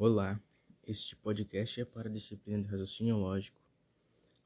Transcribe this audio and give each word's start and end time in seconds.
Olá, 0.00 0.40
este 0.86 1.16
podcast 1.16 1.80
é 1.80 1.84
para 1.84 2.08
a 2.08 2.12
disciplina 2.12 2.62
de 2.62 2.68
raciocínio 2.68 3.16
lógico 3.16 3.60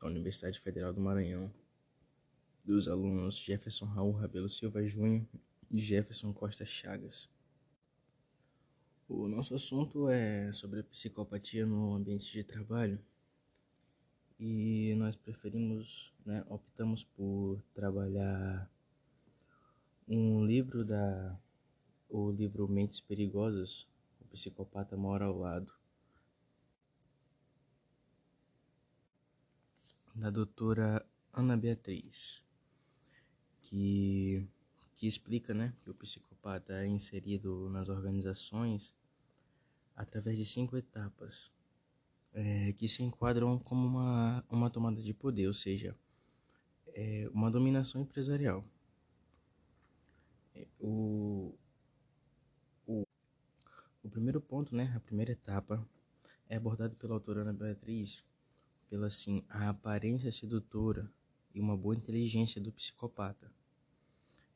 da 0.00 0.06
Universidade 0.06 0.58
Federal 0.58 0.94
do 0.94 1.00
Maranhão, 1.02 1.52
dos 2.64 2.88
alunos 2.88 3.36
Jefferson 3.36 3.84
Raul 3.84 4.12
Rabelo 4.12 4.48
Silva 4.48 4.82
Júnior 4.82 5.26
e 5.70 5.78
Jefferson 5.78 6.32
Costa 6.32 6.64
Chagas. 6.64 7.28
O 9.06 9.28
nosso 9.28 9.54
assunto 9.54 10.08
é 10.08 10.50
sobre 10.52 10.80
a 10.80 10.84
psicopatia 10.84 11.66
no 11.66 11.96
ambiente 11.96 12.32
de 12.32 12.42
trabalho 12.42 12.98
e 14.40 14.94
nós 14.96 15.16
preferimos, 15.16 16.14
né, 16.24 16.42
optamos 16.48 17.04
por 17.04 17.62
trabalhar 17.74 18.72
um 20.08 20.46
livro 20.46 20.82
da 20.82 21.38
o 22.08 22.30
livro 22.30 22.66
Mentes 22.66 23.00
Perigosas 23.00 23.86
psicopata 24.32 24.96
mora 24.96 25.26
ao 25.26 25.38
lado. 25.38 25.72
Da 30.14 30.30
doutora 30.30 31.06
Ana 31.32 31.56
Beatriz, 31.56 32.42
que, 33.60 34.46
que 34.94 35.06
explica 35.06 35.54
né, 35.54 35.74
que 35.82 35.90
o 35.90 35.94
psicopata 35.94 36.72
é 36.82 36.86
inserido 36.86 37.68
nas 37.70 37.88
organizações 37.88 38.94
através 39.94 40.36
de 40.36 40.44
cinco 40.44 40.76
etapas 40.76 41.50
é, 42.34 42.72
que 42.72 42.88
se 42.88 43.02
enquadram 43.02 43.58
como 43.58 43.86
uma, 43.86 44.44
uma 44.50 44.70
tomada 44.70 45.00
de 45.00 45.14
poder, 45.14 45.46
ou 45.46 45.54
seja, 45.54 45.96
é 46.88 47.28
uma 47.32 47.50
dominação 47.50 48.00
empresarial. 48.00 48.64
É, 50.54 50.66
o, 50.78 51.54
o 54.02 54.08
primeiro 54.08 54.40
ponto, 54.40 54.74
né, 54.74 54.92
a 54.96 55.00
primeira 55.00 55.32
etapa, 55.32 55.86
é 56.48 56.56
abordado 56.56 56.94
pela 56.96 57.14
autora 57.14 57.42
Ana 57.42 57.52
Beatriz 57.52 58.22
pela 58.92 59.06
assim 59.06 59.42
a 59.48 59.70
aparência 59.70 60.30
sedutora 60.30 61.10
e 61.54 61.60
uma 61.60 61.74
boa 61.74 61.96
inteligência 61.96 62.60
do 62.60 62.70
psicopata. 62.70 63.50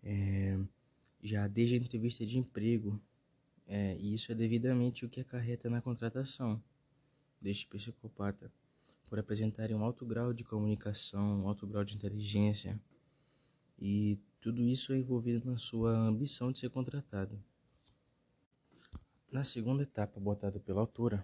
É, 0.03 0.59
já 1.23 1.49
desde 1.49 1.75
a 1.75 1.79
entrevista 1.79 2.27
de 2.27 2.39
emprego, 2.39 3.01
é, 3.67 3.97
e 3.99 4.15
isso 4.15 4.31
é 4.31 4.35
devidamente 4.35 5.07
o 5.07 5.09
que 5.09 5.23
acarreta 5.23 5.71
na 5.71 5.81
contratação 5.81 6.63
deste 7.41 7.67
psicopata, 7.67 8.53
por 9.09 9.19
apresentarem 9.19 9.75
um 9.75 9.83
alto 9.83 10.05
grau 10.05 10.35
de 10.35 10.45
comunicação, 10.45 11.43
um 11.43 11.49
alto 11.49 11.67
grau 11.67 11.83
de 11.83 11.95
inteligência, 11.95 12.79
e 13.79 14.19
tudo 14.39 14.63
isso 14.63 14.93
é 14.93 14.99
envolvido 14.99 15.51
na 15.51 15.57
sua 15.57 15.97
ambição 15.97 16.53
de 16.53 16.59
ser 16.59 16.69
contratado. 16.69 17.43
Na 19.37 19.45
segunda 19.45 19.83
etapa 19.83 20.19
botada 20.19 20.59
pela 20.59 20.81
autora, 20.81 21.23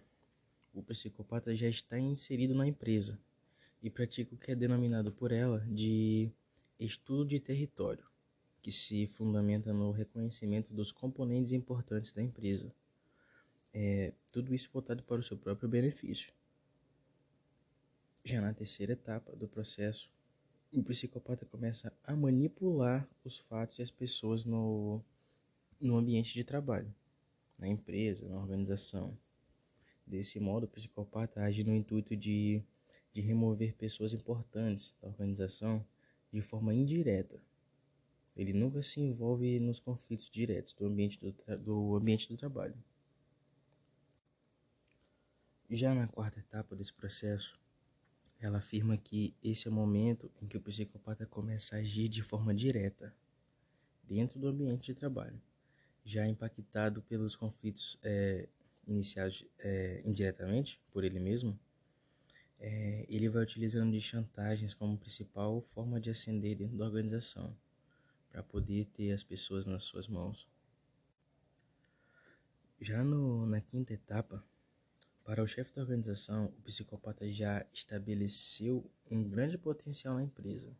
o 0.74 0.82
psicopata 0.82 1.56
já 1.56 1.66
está 1.66 1.98
inserido 1.98 2.54
na 2.54 2.66
empresa 2.66 3.18
e 3.82 3.88
pratica 3.88 4.34
o 4.34 4.36
que 4.36 4.52
é 4.52 4.54
denominado 4.54 5.10
por 5.10 5.32
ela 5.32 5.60
de 5.60 6.30
estudo 6.78 7.24
de 7.24 7.40
território, 7.40 8.04
que 8.60 8.70
se 8.70 9.06
fundamenta 9.06 9.72
no 9.72 9.90
reconhecimento 9.92 10.74
dos 10.74 10.92
componentes 10.92 11.52
importantes 11.52 12.12
da 12.12 12.20
empresa. 12.20 12.70
É, 13.72 14.12
tudo 14.30 14.54
isso 14.54 14.68
voltado 14.70 15.02
para 15.02 15.18
o 15.18 15.22
seu 15.22 15.38
próprio 15.38 15.66
benefício. 15.66 16.34
Já 18.22 18.42
na 18.42 18.52
terceira 18.52 18.92
etapa 18.92 19.34
do 19.34 19.48
processo, 19.48 20.10
o 20.70 20.82
psicopata 20.82 21.46
começa 21.46 21.90
a 22.04 22.14
manipular 22.14 23.08
os 23.24 23.38
fatos 23.38 23.78
e 23.78 23.82
as 23.82 23.90
pessoas 23.90 24.44
no, 24.44 25.02
no 25.80 25.96
ambiente 25.96 26.34
de 26.34 26.44
trabalho 26.44 26.94
na 27.62 27.68
empresa, 27.68 28.28
na 28.28 28.36
organização. 28.36 29.16
Desse 30.04 30.40
modo, 30.40 30.64
o 30.64 30.68
psicopata 30.68 31.40
age 31.42 31.62
no 31.62 31.72
intuito 31.72 32.16
de, 32.16 32.60
de 33.14 33.20
remover 33.20 33.76
pessoas 33.76 34.12
importantes 34.12 34.92
da 35.00 35.06
organização 35.06 35.86
de 36.32 36.42
forma 36.42 36.74
indireta. 36.74 37.40
Ele 38.36 38.52
nunca 38.52 38.82
se 38.82 39.00
envolve 39.00 39.60
nos 39.60 39.78
conflitos 39.78 40.28
diretos 40.28 40.74
do 40.74 40.86
ambiente 40.86 41.20
do, 41.20 41.32
do 41.58 41.96
ambiente 41.96 42.28
do 42.28 42.36
trabalho. 42.36 42.74
Já 45.70 45.94
na 45.94 46.08
quarta 46.08 46.40
etapa 46.40 46.74
desse 46.74 46.92
processo, 46.92 47.60
ela 48.40 48.58
afirma 48.58 48.96
que 48.96 49.36
esse 49.42 49.68
é 49.68 49.70
o 49.70 49.74
momento 49.74 50.28
em 50.42 50.48
que 50.48 50.56
o 50.56 50.60
psicopata 50.60 51.24
começa 51.26 51.76
a 51.76 51.78
agir 51.78 52.08
de 52.08 52.22
forma 52.22 52.52
direta 52.52 53.14
dentro 54.02 54.40
do 54.40 54.48
ambiente 54.48 54.86
de 54.86 54.94
trabalho 54.94 55.40
já 56.04 56.26
impactado 56.26 57.02
pelos 57.02 57.36
conflitos 57.36 57.98
é, 58.02 58.48
iniciados 58.86 59.46
é, 59.58 60.02
indiretamente 60.04 60.80
por 60.90 61.04
ele 61.04 61.20
mesmo, 61.20 61.58
é, 62.58 63.04
ele 63.08 63.28
vai 63.28 63.42
utilizando 63.42 63.92
de 63.92 64.00
chantagens 64.00 64.72
como 64.72 64.96
principal 64.96 65.60
forma 65.60 66.00
de 66.00 66.10
ascender 66.10 66.56
dentro 66.56 66.76
da 66.76 66.84
organização, 66.84 67.56
para 68.30 68.42
poder 68.42 68.86
ter 68.86 69.12
as 69.12 69.22
pessoas 69.22 69.66
nas 69.66 69.82
suas 69.82 70.08
mãos. 70.08 70.48
Já 72.80 73.04
no, 73.04 73.46
na 73.46 73.60
quinta 73.60 73.92
etapa, 73.92 74.42
para 75.24 75.42
o 75.42 75.46
chefe 75.46 75.74
da 75.74 75.82
organização, 75.82 76.46
o 76.46 76.62
psicopata 76.62 77.30
já 77.30 77.64
estabeleceu 77.72 78.90
um 79.10 79.22
grande 79.22 79.56
potencial 79.56 80.16
na 80.16 80.24
empresa. 80.24 80.76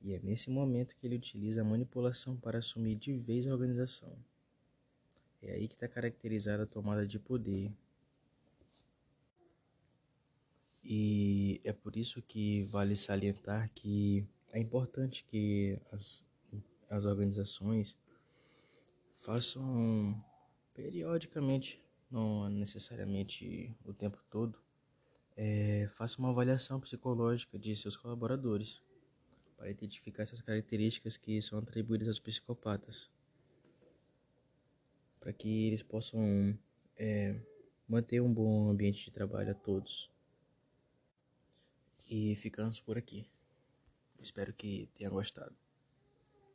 E 0.00 0.14
é 0.14 0.20
nesse 0.20 0.50
momento 0.50 0.94
que 0.96 1.06
ele 1.06 1.16
utiliza 1.16 1.62
a 1.62 1.64
manipulação 1.64 2.36
para 2.36 2.58
assumir 2.58 2.94
de 2.94 3.12
vez 3.12 3.46
a 3.46 3.52
organização. 3.52 4.16
É 5.46 5.52
aí 5.52 5.68
que 5.68 5.74
está 5.74 5.86
caracterizada 5.86 6.64
a 6.64 6.66
tomada 6.66 7.06
de 7.06 7.20
poder. 7.20 7.72
E 10.82 11.60
é 11.62 11.72
por 11.72 11.96
isso 11.96 12.20
que 12.20 12.64
vale 12.64 12.96
salientar 12.96 13.70
que 13.72 14.26
é 14.52 14.58
importante 14.58 15.24
que 15.24 15.78
as, 15.92 16.24
as 16.90 17.04
organizações 17.04 17.96
façam 19.12 20.20
periodicamente, 20.74 21.80
não 22.10 22.48
necessariamente 22.48 23.72
o 23.84 23.94
tempo 23.94 24.18
todo, 24.28 24.58
é, 25.36 25.86
façam 25.94 26.24
uma 26.24 26.30
avaliação 26.32 26.80
psicológica 26.80 27.56
de 27.56 27.76
seus 27.76 27.96
colaboradores 27.96 28.82
para 29.56 29.70
identificar 29.70 30.24
essas 30.24 30.42
características 30.42 31.16
que 31.16 31.40
são 31.40 31.60
atribuídas 31.60 32.08
aos 32.08 32.18
psicopatas 32.18 33.08
para 35.26 35.32
que 35.32 35.66
eles 35.66 35.82
possam 35.82 36.56
é, 36.96 37.34
manter 37.88 38.22
um 38.22 38.32
bom 38.32 38.70
ambiente 38.70 39.06
de 39.06 39.10
trabalho 39.10 39.50
a 39.50 39.54
todos. 39.54 40.08
E 42.08 42.36
ficamos 42.36 42.78
por 42.78 42.96
aqui. 42.96 43.28
Espero 44.20 44.52
que 44.52 44.88
tenham 44.94 45.12
gostado. 45.12 45.65